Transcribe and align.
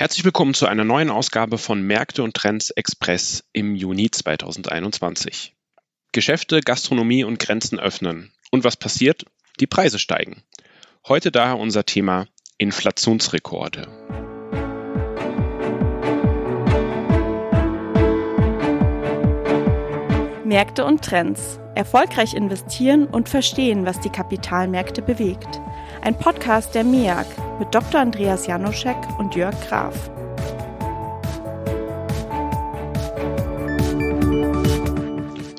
Herzlich 0.00 0.24
willkommen 0.24 0.54
zu 0.54 0.66
einer 0.66 0.84
neuen 0.84 1.10
Ausgabe 1.10 1.58
von 1.58 1.82
Märkte 1.82 2.22
und 2.22 2.32
Trends 2.32 2.70
Express 2.70 3.44
im 3.52 3.74
Juni 3.74 4.10
2021. 4.10 5.54
Geschäfte, 6.12 6.62
Gastronomie 6.62 7.22
und 7.22 7.38
Grenzen 7.38 7.78
öffnen. 7.78 8.32
Und 8.50 8.64
was 8.64 8.78
passiert? 8.78 9.26
Die 9.60 9.66
Preise 9.66 9.98
steigen. 9.98 10.42
Heute 11.06 11.30
daher 11.30 11.58
unser 11.58 11.84
Thema 11.84 12.28
Inflationsrekorde. 12.56 13.88
Märkte 20.46 20.86
und 20.86 21.04
Trends. 21.04 21.60
Erfolgreich 21.74 22.32
investieren 22.32 23.06
und 23.06 23.28
verstehen, 23.28 23.84
was 23.84 24.00
die 24.00 24.08
Kapitalmärkte 24.08 25.02
bewegt. 25.02 25.60
Ein 26.02 26.16
Podcast 26.16 26.74
der 26.74 26.82
MEAG 26.82 27.26
mit 27.58 27.74
Dr. 27.74 28.00
Andreas 28.00 28.46
Janoschek 28.46 28.96
und 29.18 29.34
Jörg 29.34 29.54
Graf. 29.68 30.10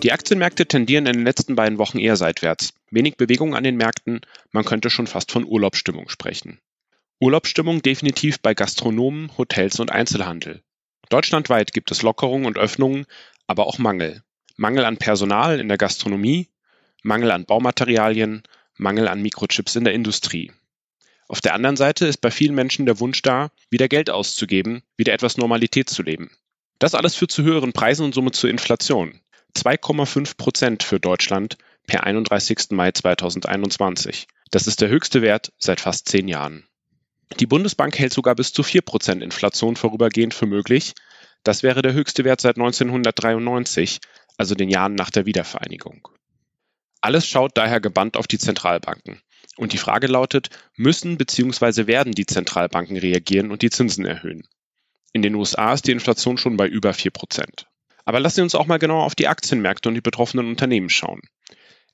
Die 0.00 0.12
Aktienmärkte 0.12 0.66
tendieren 0.66 1.06
in 1.06 1.14
den 1.14 1.24
letzten 1.24 1.56
beiden 1.56 1.78
Wochen 1.78 1.98
eher 1.98 2.14
seitwärts. 2.14 2.72
Wenig 2.92 3.16
Bewegung 3.16 3.56
an 3.56 3.64
den 3.64 3.76
Märkten, 3.76 4.20
man 4.52 4.64
könnte 4.64 4.90
schon 4.90 5.08
fast 5.08 5.32
von 5.32 5.44
Urlaubsstimmung 5.44 6.08
sprechen. 6.08 6.60
Urlaubsstimmung 7.18 7.82
definitiv 7.82 8.38
bei 8.40 8.54
Gastronomen, 8.54 9.36
Hotels 9.36 9.80
und 9.80 9.90
Einzelhandel. 9.90 10.62
Deutschlandweit 11.08 11.72
gibt 11.72 11.90
es 11.90 12.02
Lockerungen 12.02 12.46
und 12.46 12.58
Öffnungen, 12.58 13.06
aber 13.48 13.66
auch 13.66 13.78
Mangel. 13.78 14.22
Mangel 14.56 14.84
an 14.84 14.98
Personal 14.98 15.58
in 15.58 15.66
der 15.66 15.78
Gastronomie, 15.78 16.48
Mangel 17.02 17.32
an 17.32 17.44
Baumaterialien, 17.44 18.44
Mangel 18.78 19.08
an 19.08 19.20
Mikrochips 19.20 19.76
in 19.76 19.84
der 19.84 19.92
Industrie. 19.92 20.52
Auf 21.26 21.40
der 21.40 21.54
anderen 21.54 21.76
Seite 21.76 22.06
ist 22.06 22.18
bei 22.18 22.30
vielen 22.30 22.54
Menschen 22.54 22.86
der 22.86 23.00
Wunsch 23.00 23.20
da, 23.22 23.50
wieder 23.70 23.88
Geld 23.88 24.08
auszugeben, 24.08 24.82
wieder 24.96 25.12
etwas 25.12 25.36
Normalität 25.36 25.90
zu 25.90 26.02
leben. 26.02 26.30
Das 26.78 26.94
alles 26.94 27.16
führt 27.16 27.32
zu 27.32 27.42
höheren 27.42 27.72
Preisen 27.72 28.04
und 28.04 28.14
somit 28.14 28.36
zur 28.36 28.50
Inflation. 28.50 29.20
2,5 29.56 30.36
Prozent 30.36 30.82
für 30.84 31.00
Deutschland 31.00 31.58
per 31.86 32.04
31. 32.04 32.70
Mai 32.70 32.92
2021. 32.92 34.28
Das 34.50 34.66
ist 34.66 34.80
der 34.80 34.88
höchste 34.88 35.20
Wert 35.20 35.52
seit 35.58 35.80
fast 35.80 36.08
zehn 36.08 36.28
Jahren. 36.28 36.64
Die 37.40 37.46
Bundesbank 37.46 37.98
hält 37.98 38.12
sogar 38.12 38.34
bis 38.34 38.52
zu 38.52 38.62
4 38.62 38.82
Prozent 38.82 39.22
Inflation 39.22 39.76
vorübergehend 39.76 40.34
für 40.34 40.46
möglich. 40.46 40.94
Das 41.42 41.62
wäre 41.62 41.82
der 41.82 41.92
höchste 41.92 42.24
Wert 42.24 42.40
seit 42.40 42.56
1993, 42.56 44.00
also 44.36 44.54
den 44.54 44.70
Jahren 44.70 44.94
nach 44.94 45.10
der 45.10 45.26
Wiedervereinigung. 45.26 46.08
Alles 47.00 47.26
schaut 47.26 47.56
daher 47.56 47.80
gebannt 47.80 48.16
auf 48.16 48.26
die 48.26 48.38
Zentralbanken. 48.38 49.20
Und 49.56 49.72
die 49.72 49.78
Frage 49.78 50.06
lautet, 50.06 50.50
müssen 50.76 51.18
bzw. 51.18 51.86
werden 51.86 52.12
die 52.12 52.26
Zentralbanken 52.26 52.96
reagieren 52.96 53.50
und 53.50 53.62
die 53.62 53.70
Zinsen 53.70 54.04
erhöhen? 54.04 54.46
In 55.12 55.22
den 55.22 55.34
USA 55.34 55.72
ist 55.72 55.86
die 55.86 55.92
Inflation 55.92 56.38
schon 56.38 56.56
bei 56.56 56.66
über 56.68 56.90
4%. 56.90 57.64
Aber 58.04 58.20
lassen 58.20 58.36
Sie 58.36 58.42
uns 58.42 58.54
auch 58.54 58.66
mal 58.66 58.78
genauer 58.78 59.04
auf 59.04 59.14
die 59.14 59.28
Aktienmärkte 59.28 59.88
und 59.88 59.94
die 59.94 60.00
betroffenen 60.00 60.46
Unternehmen 60.46 60.90
schauen. 60.90 61.22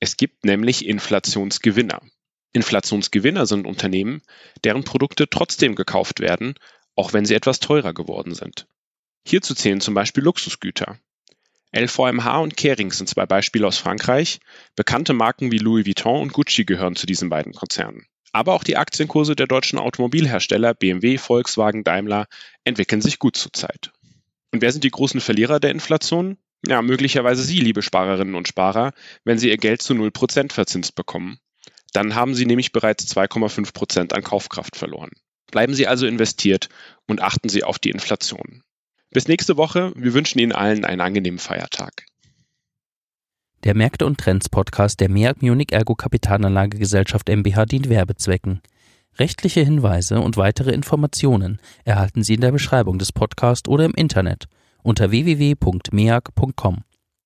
Es 0.00 0.16
gibt 0.16 0.44
nämlich 0.44 0.86
Inflationsgewinner. 0.86 2.00
Inflationsgewinner 2.52 3.46
sind 3.46 3.66
Unternehmen, 3.66 4.22
deren 4.64 4.84
Produkte 4.84 5.28
trotzdem 5.28 5.76
gekauft 5.76 6.20
werden, 6.20 6.54
auch 6.96 7.12
wenn 7.12 7.24
sie 7.24 7.34
etwas 7.34 7.60
teurer 7.60 7.92
geworden 7.92 8.34
sind. 8.34 8.66
Hierzu 9.26 9.54
zählen 9.54 9.80
zum 9.80 9.94
Beispiel 9.94 10.24
Luxusgüter. 10.24 10.98
LVMH 11.72 12.38
und 12.38 12.56
Kering 12.56 12.90
sind 12.92 13.08
zwei 13.08 13.26
Beispiele 13.26 13.66
aus 13.66 13.78
Frankreich. 13.78 14.40
Bekannte 14.74 15.12
Marken 15.12 15.52
wie 15.52 15.58
Louis 15.58 15.86
Vuitton 15.86 16.20
und 16.20 16.32
Gucci 16.32 16.64
gehören 16.64 16.96
zu 16.96 17.06
diesen 17.06 17.28
beiden 17.28 17.52
Konzernen. 17.52 18.06
Aber 18.32 18.54
auch 18.54 18.64
die 18.64 18.76
Aktienkurse 18.76 19.36
der 19.36 19.46
deutschen 19.46 19.78
Automobilhersteller 19.78 20.74
BMW, 20.74 21.18
Volkswagen, 21.18 21.84
Daimler 21.84 22.26
entwickeln 22.64 23.00
sich 23.00 23.18
gut 23.18 23.36
zurzeit. 23.36 23.92
Und 24.52 24.62
wer 24.62 24.72
sind 24.72 24.84
die 24.84 24.90
großen 24.90 25.20
Verlierer 25.20 25.60
der 25.60 25.70
Inflation? 25.70 26.38
Ja, 26.66 26.82
möglicherweise 26.82 27.42
Sie, 27.42 27.60
liebe 27.60 27.82
Sparerinnen 27.82 28.34
und 28.34 28.48
Sparer, 28.48 28.92
wenn 29.24 29.38
Sie 29.38 29.48
Ihr 29.48 29.56
Geld 29.56 29.82
zu 29.82 29.94
0% 29.94 30.52
verzinst 30.52 30.94
bekommen. 30.94 31.38
Dann 31.92 32.14
haben 32.14 32.34
Sie 32.34 32.46
nämlich 32.46 32.72
bereits 32.72 33.04
2,5% 33.16 34.12
an 34.12 34.22
Kaufkraft 34.22 34.76
verloren. 34.76 35.10
Bleiben 35.50 35.74
Sie 35.74 35.86
also 35.86 36.06
investiert 36.06 36.68
und 37.06 37.22
achten 37.22 37.48
Sie 37.48 37.64
auf 37.64 37.78
die 37.78 37.90
Inflation. 37.90 38.62
Bis 39.12 39.26
nächste 39.26 39.56
Woche. 39.56 39.92
Wir 39.96 40.14
wünschen 40.14 40.38
Ihnen 40.38 40.52
allen 40.52 40.84
einen 40.84 41.00
angenehmen 41.00 41.40
Feiertag. 41.40 42.06
Der 43.64 43.74
Märkte 43.74 44.06
und 44.06 44.18
Trends 44.18 44.48
Podcast 44.48 45.00
der 45.00 45.10
MEAG 45.10 45.42
Munich 45.42 45.72
Ergo 45.72 45.96
Kapitalanlagegesellschaft 45.96 47.28
MBH 47.28 47.66
dient 47.66 47.88
Werbezwecken. 47.88 48.62
Rechtliche 49.18 49.62
Hinweise 49.62 50.20
und 50.20 50.36
weitere 50.36 50.70
Informationen 50.70 51.60
erhalten 51.84 52.22
Sie 52.22 52.34
in 52.34 52.40
der 52.40 52.52
Beschreibung 52.52 52.98
des 52.98 53.10
Podcasts 53.10 53.68
oder 53.68 53.84
im 53.84 53.94
Internet 53.94 54.46
unter 54.82 55.10
www.meag.com. 55.10 56.84